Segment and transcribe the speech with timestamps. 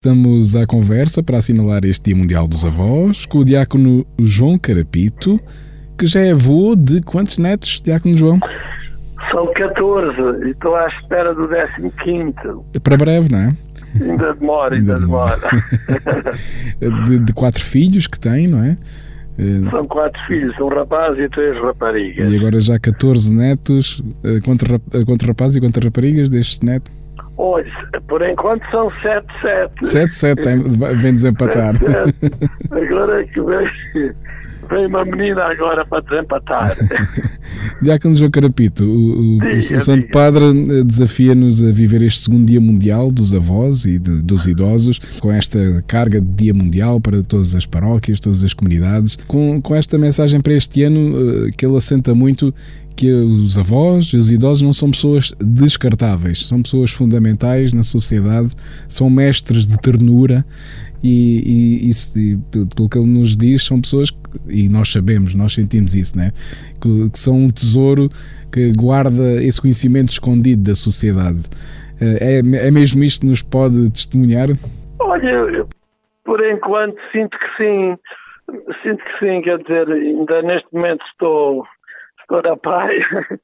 [0.00, 5.40] Estamos à conversa para assinalar este Dia Mundial dos Avós com o diácono João Carapito,
[5.98, 8.38] que já é avô de quantos netos, diácono João?
[9.32, 12.32] São 14 e estou à espera do 15.
[12.80, 13.56] Para breve, não é?
[14.00, 15.40] Ainda demora, ainda, ainda demora.
[17.04, 18.78] de, de, quatro filhos que tem, não é?
[19.36, 22.32] Eh, São quatro filhos, um rapaz e três raparigas.
[22.32, 24.68] E agora já 14 netos, eh, quantos,
[25.04, 26.97] quantos rapazes e quantas raparigas deste neto?
[27.40, 27.72] Olha,
[28.08, 29.70] por enquanto são 7-7.
[29.84, 31.76] 7-7, vem desempatar.
[31.76, 32.50] 7, 7.
[32.72, 33.70] Agora é que vem,
[34.68, 36.76] vem uma menina agora para desempatar.
[37.80, 40.08] Diácono João Carapito, o, diga, o Santo.
[40.08, 45.00] Padre eh, desafia-nos a viver este segundo Dia Mundial dos Avós e de, dos Idosos,
[45.20, 49.74] com esta carga de Dia Mundial para todas as paróquias, todas as comunidades, com, com
[49.74, 52.54] esta mensagem para este ano eh, que ele assenta muito
[52.98, 58.50] que os avós e os idosos não são pessoas descartáveis, são pessoas fundamentais na sociedade,
[58.88, 60.44] são mestres de ternura
[61.00, 62.38] e, e, e,
[62.74, 66.32] pelo que ele nos diz, são pessoas que, e nós sabemos, nós sentimos isso, né?
[66.80, 68.08] que, que são um tesouro
[68.52, 71.48] que guarda esse conhecimento escondido da sociedade.
[72.00, 74.48] Eh, é, é mesmo isto que nos pode testemunhar?
[75.00, 75.66] Olha,
[76.24, 77.98] por enquanto sinto que sim,
[78.82, 81.64] sinto que sim, quer dizer, ainda neste momento estou
[82.28, 83.04] estou na praia.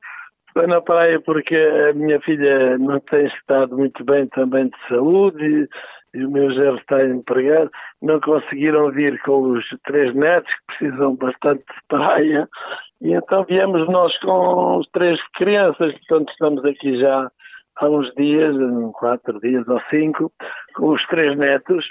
[0.49, 5.45] Estou na praia porque a minha filha não tem estado muito bem também de saúde
[5.45, 7.73] e, e o meu gerro está empregado.
[8.01, 12.49] Não conseguiram vir com os três netos que precisam bastante de praia.
[13.05, 17.31] E então viemos nós com três crianças, portanto estamos aqui já
[17.77, 18.57] há uns dias,
[18.95, 20.33] quatro dias ou cinco,
[20.75, 21.85] com os três netos.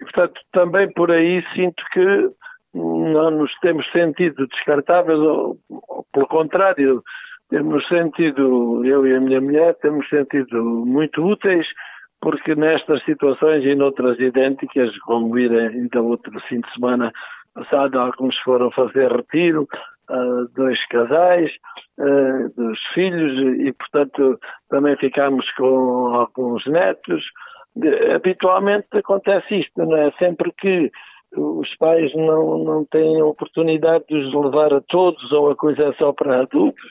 [0.00, 2.30] E, portanto, também por aí sinto que
[2.74, 7.00] não nos temos sentido descartáveis, ou, ou pelo contrário,
[7.48, 11.68] temos sentido, eu e a minha mulher, temos sentido muito úteis,
[12.20, 17.12] porque nestas situações e noutras idênticas, como ir ainda outro fim de semana
[17.54, 19.68] passado, alguns foram fazer retiro,
[20.10, 21.50] uh, dois casais,
[21.98, 27.24] uh, dos filhos, e portanto também ficámos com alguns netos.
[28.14, 30.10] Habitualmente acontece isto, não é?
[30.12, 30.90] Sempre que
[31.36, 35.84] os pais não, não têm a oportunidade de os levar a todos ou a coisa
[35.84, 36.90] é só para adultos.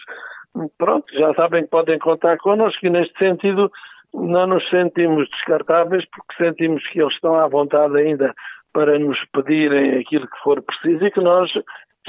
[0.78, 3.72] Pronto, já sabem que podem contar connosco e neste sentido
[4.14, 8.34] não nos sentimos descartáveis porque sentimos que eles estão à vontade ainda
[8.74, 11.52] para nos pedirem aquilo que for preciso e que nós,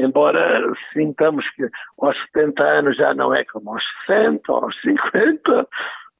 [0.02, 0.62] embora
[0.92, 1.68] sintamos que
[2.00, 5.68] aos 70 anos já não é como aos 60 ou aos 50,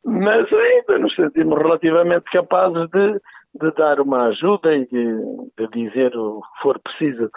[0.05, 3.21] mas ainda nos sentimos relativamente capazes de
[3.61, 5.17] de dar uma ajuda e de,
[5.57, 7.31] de, dizer o que for preciso.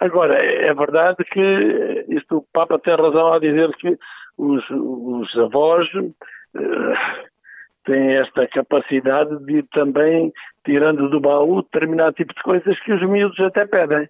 [0.00, 3.96] Agora, é verdade que isto o Papa tem razão ao dizer que
[4.36, 7.30] os, os avós uh,
[7.84, 10.32] têm esta capacidade de ir também
[10.64, 14.08] tirando do baú determinado tipo de coisas que os miúdos até pedem.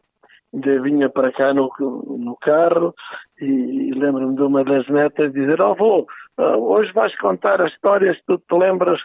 [0.53, 2.95] Ainda vinha para cá no, no carro
[3.41, 6.07] e, e lembro-me de uma das netas dizer: Oh, avô,
[6.39, 9.01] uh, hoje vais contar as histórias que tu te lembras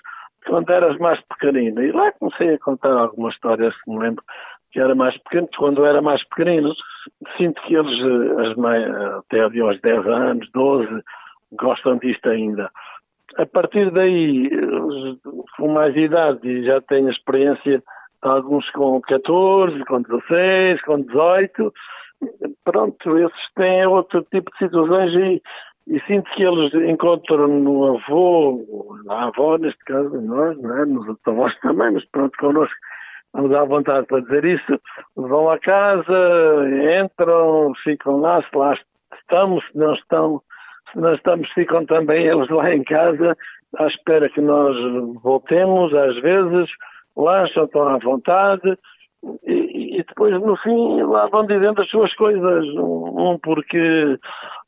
[0.47, 1.81] quando eras mais pequenino.
[1.81, 4.23] E lá comecei a contar algumas histórias que me lembro
[4.71, 6.73] que era mais pequeno, quando era mais pequenino,
[7.37, 11.01] sinto que eles, eh, até aos 10 anos, 12,
[11.53, 12.69] gostam disto ainda.
[13.37, 14.49] A partir daí,
[15.57, 17.81] com mais idade, e já tenho experiência,
[18.27, 21.73] alguns com 14, com 16, com 18,
[22.63, 25.41] pronto, esses têm outro tipo de situações e
[25.87, 28.65] e sinto que eles encontram no avô,
[29.05, 30.85] na avó, neste caso, nós, não é?
[30.85, 32.75] nos avós também, mas pronto, connosco.
[33.33, 34.81] Vamos à vontade para dizer isso,
[35.15, 36.13] vão à casa,
[37.03, 38.75] entram, ficam lá, se lá
[39.13, 40.41] estamos, se não estão,
[40.91, 43.37] se não estamos, ficam também eles lá em casa,
[43.77, 44.75] à espera que nós
[45.21, 46.69] voltemos, às vezes,
[47.15, 48.77] lancham, estão à vontade,
[49.43, 54.19] e, e, depois no fim lá vão dizendo as suas coisas, um, um porque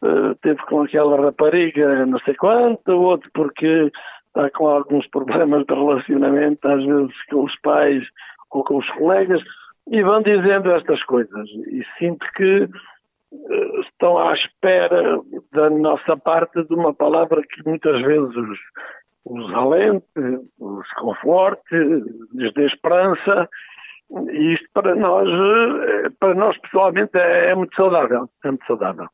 [0.02, 3.92] uh, teve com aquela rapariga não sei quanto, o outro porque
[4.28, 8.04] está com alguns problemas de relacionamento, às vezes com os pais
[8.52, 9.42] ou com os colegas,
[9.90, 11.48] e vão dizendo estas coisas.
[11.68, 15.20] E sinto que uh, estão à espera
[15.52, 18.58] da nossa parte de uma palavra que muitas vezes
[19.30, 20.06] os, alente,
[20.60, 21.76] os conforte,
[22.34, 23.50] lhes dê esperança
[24.32, 28.30] isto para nós, eh, para nós pessoalmente, é, é muito saudável.
[28.44, 29.08] É muito saudável.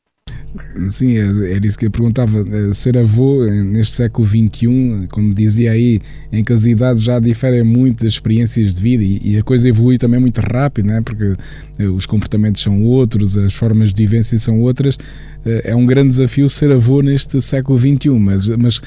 [0.90, 2.40] Sim, é, era isso que eu perguntava.
[2.42, 6.00] É, ser avô neste século XXI, como dizia aí,
[6.32, 9.98] em que as idades já diferem muito das experiências de vida e, a coisa evolui
[9.98, 11.02] também muito rápido, né?
[11.02, 11.34] porque
[11.80, 14.98] os comportamentos são outros, as formas de vivência são outras.
[15.46, 18.82] É um grande desafio ser avô neste século XXI, mas, mas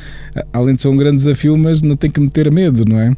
[0.52, 3.12] além de ser um grande desafio, mas não tem que meter medo, não é?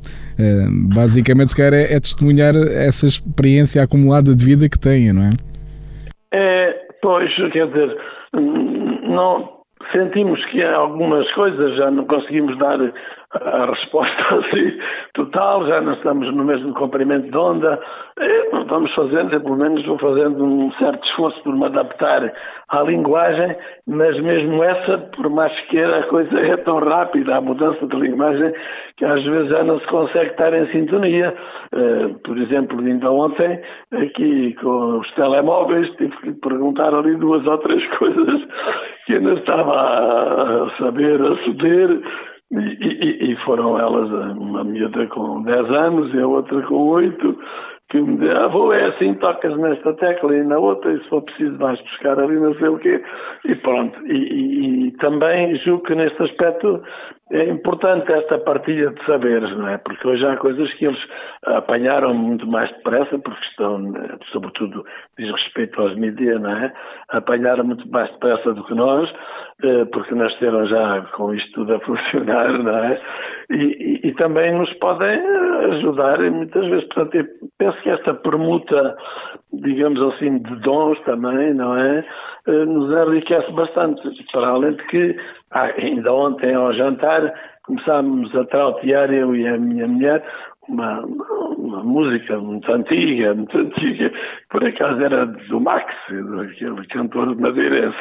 [0.95, 5.31] Basicamente, se calhar, é, é testemunhar essa experiência acumulada de vida que tenha, não é?
[6.33, 7.97] É, pois, quer dizer,
[8.33, 9.59] não
[9.93, 12.79] sentimos que algumas coisas já não conseguimos dar
[13.33, 14.79] a resposta assim
[15.15, 17.79] total, já não estamos no mesmo comprimento de onda.
[18.69, 22.33] Vamos fazendo, eu pelo menos vou fazendo um certo esforço por me adaptar
[22.69, 27.87] à linguagem, mas mesmo essa, por mais que a coisa é tão rápida, a mudança
[27.87, 28.53] de linguagem,
[28.97, 31.35] que às vezes já não se consegue estar em sintonia.
[31.73, 33.61] Eh, por exemplo, ainda ontem,
[33.93, 38.43] aqui com os telemóveis, tive que perguntar ali duas ou três coisas
[39.07, 42.01] que ainda estava a saber, a ceder
[42.51, 47.39] e, e, e, foram elas, uma miúda com 10 anos e a outra com 8,
[47.91, 51.09] que me dizem, ah, vou, é assim, tocas nesta tecla e na outra, e se
[51.09, 53.03] for preciso vais buscar ali não sei o quê,
[53.47, 53.99] e pronto.
[54.07, 56.83] E, e também julgo que neste aspecto
[57.31, 59.79] é importante esta partilha de saberes, não é?
[59.79, 60.99] Porque hoje há coisas que eles
[61.45, 63.93] apanharam muito mais depressa, porque estão,
[64.33, 64.85] sobretudo,
[65.19, 66.73] diz respeito aos mídias, não é?
[67.11, 69.13] Apanharam muito mais depressa do que nós,
[69.63, 73.01] eh, porque nasceram já com isto tudo a funcionar, não é?
[73.51, 75.19] E, e, também nos podem
[75.73, 76.85] ajudar muitas vezes.
[76.89, 77.25] Portanto, eu
[77.57, 78.97] penso que esta permuta,
[79.55, 82.05] digamos assim, de dons também, não é?
[82.47, 84.03] Eh, nos enriquece bastante,
[84.33, 85.17] para além de que
[85.53, 87.33] ah, ainda ontem ao jantar
[87.65, 90.23] começámos a trautear eu e a minha mulher
[90.69, 94.13] uma, uma música muito antiga, muito antiga,
[94.51, 97.97] por acaso era do Max, aquele cantor madeirense.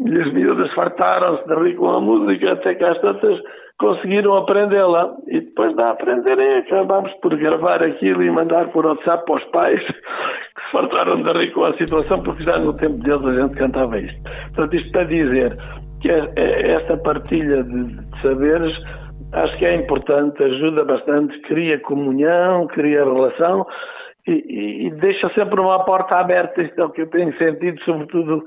[0.00, 3.38] E as miúdas fartaram-se de rir com a música até que às tantas
[3.80, 5.16] conseguiram aprendê-la.
[5.26, 9.80] E depois de aprenderem, acabámos por gravar aquilo e mandar por WhatsApp para os pais
[10.54, 13.56] que se fartaram de rir com a situação, porque já no tempo deles a gente
[13.56, 14.22] cantava isto.
[14.54, 15.56] Portanto, isto para dizer
[16.02, 18.76] que é, é, esta partilha de, saberes
[19.32, 23.66] acho que é importante, ajuda bastante, cria comunhão, cria relação
[24.26, 26.62] e, e, deixa sempre uma porta aberta.
[26.62, 28.42] Isto é o que eu tenho sentido, sobretudo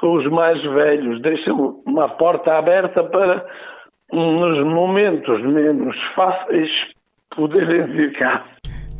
[0.00, 1.20] com os mais velhos.
[1.20, 3.46] Deixa uma porta aberta para,
[4.12, 6.70] nos momentos menos fáceis,
[7.34, 8.44] poderem cá.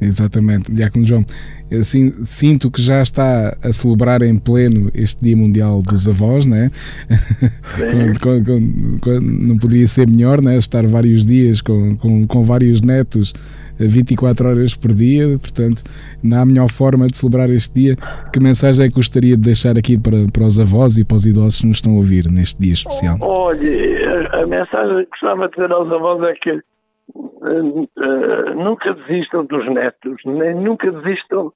[0.01, 1.25] Exatamente, Diácono João.
[1.73, 6.71] Assim, sinto que já está a celebrar em pleno este Dia Mundial dos Avós, né?
[9.21, 10.57] não poderia ser melhor, né?
[10.57, 13.35] Estar vários dias com, com, com vários netos
[13.87, 15.83] 24 horas por dia, portanto,
[16.23, 17.97] não há melhor forma de celebrar este dia.
[18.33, 21.27] Que mensagem é que gostaria de deixar aqui para, para os avós e para os
[21.27, 23.17] idosos que nos estão a ouvir neste dia especial?
[23.21, 26.61] Olha, a mensagem que gostava de dizer aos avós é que
[27.15, 31.53] uh, nunca desistam dos netos, nem nunca desistam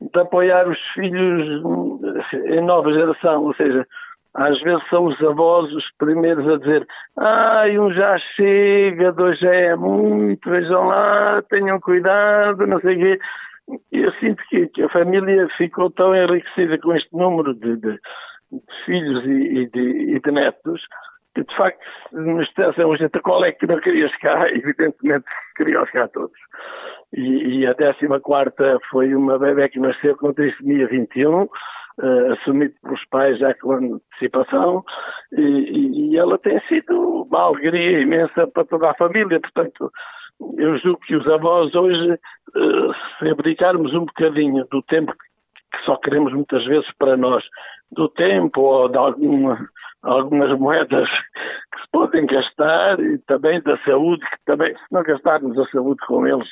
[0.00, 1.62] de apoiar os filhos
[2.34, 3.86] em nova geração, ou seja,
[4.34, 6.86] às vezes são os avós os primeiros a dizer
[7.18, 12.98] ai, um já chega, dois já é muito, vejam lá, tenham cuidado, não sei o
[12.98, 13.18] quê.
[13.90, 18.74] Eu sinto que, que, a família ficou tão enriquecida com este número de, de, de
[18.84, 20.82] filhos e, e, de, e de netos
[21.36, 21.78] que de facto
[22.12, 26.38] nos dissessem hoje qual é que não queria chegar, evidentemente queria chegar todos.
[27.14, 31.48] E, e a 14 foi uma bebê que nasceu com trissomia 21, uh,
[32.02, 34.82] eh, assumido pelos pais já com antecipação,
[35.32, 39.38] e, e, ela tem sido uma alegria imensa para toda a família.
[39.38, 39.92] Portanto,
[40.56, 45.96] eu julgo que os avós hoje, uh, se abdicarmos um bocadinho do tempo que só
[45.96, 47.44] queremos muitas vezes para nós,
[47.92, 49.68] do tempo ou de alguma
[50.06, 55.58] algumas moedas que se podem gastar e também da saúde, que também, se não gastarmos
[55.58, 56.48] a saúde com eles,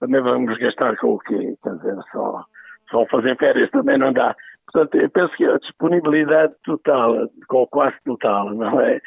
[0.00, 1.56] também vamos gastar com o quê?
[1.62, 2.44] Quer dizer, só,
[2.90, 4.34] só fazer férias também não dá.
[4.72, 9.00] Portanto, eu penso que a disponibilidade total, com quase total, não é?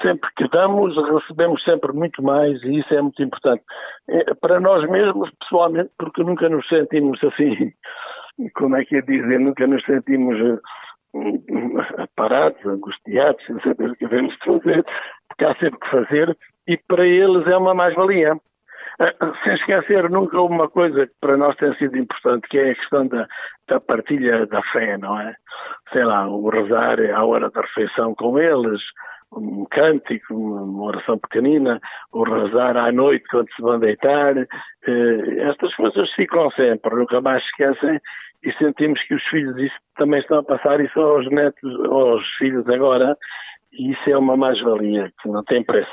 [0.00, 3.62] Sempre que damos, recebemos sempre muito mais e isso é muito importante.
[4.08, 7.72] É, para nós mesmos, pessoalmente, porque nunca nos sentimos assim,
[8.54, 10.38] como é que é dizer, nunca nos sentimos
[12.16, 14.84] parados, angustiados, sem saber o que devemos fazer,
[15.28, 18.36] porque há sempre que fazer e para eles é uma mais-valia.
[18.98, 22.74] Ah, sem esquecer nunca uma coisa que para nós tem sido importante, que é a
[22.74, 23.26] questão da,
[23.66, 25.34] da partilha da fé, não é?
[25.92, 28.80] Sei lá, o rezar à hora da refeição com eles,
[29.34, 31.80] um cântico, uma oração pequenina,
[32.12, 34.36] o rezar à noite quando se vão deitar.
[34.36, 37.98] Eh, estas coisas ficam sempre, nunca mais esquecem
[38.44, 42.68] e sentimos que os filhos isso também estão a passar isso aos netos, aos filhos
[42.68, 43.16] agora,
[43.72, 45.90] e isso é uma mais-valia que não tem preço.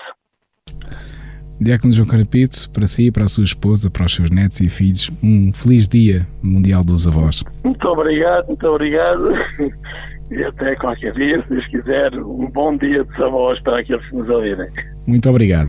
[1.61, 5.11] Diácono João Carapito, para si, para a sua esposa, para os seus netos e filhos,
[5.21, 7.43] um feliz dia mundial dos avós.
[7.65, 9.33] Muito obrigado, muito obrigado.
[10.31, 14.15] E até qualquer dia, se Deus quiser, um bom dia dos avós para aqueles que
[14.15, 14.69] nos ouvirem.
[15.07, 15.67] Muito obrigado.